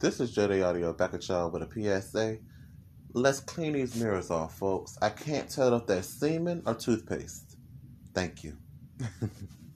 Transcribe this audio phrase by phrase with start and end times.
[0.00, 2.38] This is Jody Audio back at y'all with a PSA.
[3.12, 4.96] Let's clean these mirrors off, folks.
[5.02, 7.58] I can't tell if that's semen or toothpaste.
[8.14, 8.56] Thank you.